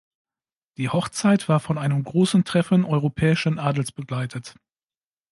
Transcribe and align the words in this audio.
Die 0.77 0.89
Hochzeit 0.89 1.47
war 1.47 1.59
von 1.59 1.77
einem 1.77 2.03
großen 2.03 2.43
Treffen 2.43 2.85
europäischen 2.85 3.59
Adels 3.59 3.91
begleitet. 3.91 4.55